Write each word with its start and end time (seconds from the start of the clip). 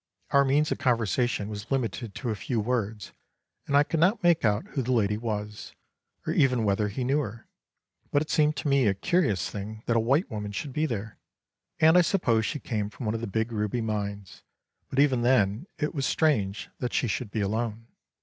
Our 0.31 0.43
means 0.43 0.71
of 0.71 0.79
conversation 0.79 1.47
was 1.47 1.69
limited 1.69 2.15
to 2.15 2.31
a 2.31 2.35
few 2.35 2.59
words, 2.59 3.11
and 3.67 3.77
I 3.77 3.83
could 3.83 3.99
not 3.99 4.23
make 4.23 4.43
out 4.43 4.65
who 4.69 4.81
the 4.81 4.91
lady 4.91 5.15
was, 5.15 5.75
or 6.25 6.33
even 6.33 6.63
whether 6.63 6.87
he 6.87 7.03
knew 7.03 7.19
her; 7.19 7.45
but 8.09 8.23
it 8.23 8.31
seemed 8.31 8.55
to 8.55 8.67
me 8.67 8.87
a 8.87 8.95
curious 8.95 9.47
thing 9.47 9.83
that 9.85 9.95
a 9.95 9.99
white 9.99 10.31
woman 10.31 10.53
should 10.53 10.73
be 10.73 10.87
there, 10.87 11.19
and 11.79 11.99
I 11.99 12.01
supposed 12.01 12.47
she 12.47 12.59
came 12.59 12.89
from 12.89 13.05
one 13.05 13.13
of 13.13 13.21
the 13.21 13.27
big 13.27 13.51
ruby 13.51 13.79
mines; 13.79 14.41
but 14.89 14.97
even 14.97 15.21
then 15.21 15.67
it 15.77 15.93
was 15.93 16.07
strange 16.07 16.69
that 16.79 16.93
she 16.93 17.05
should 17.07 17.29
be 17.29 17.41
alone. 17.41 17.85